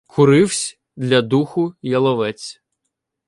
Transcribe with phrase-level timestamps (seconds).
[0.07, 2.61] Куривсь для духу яловець.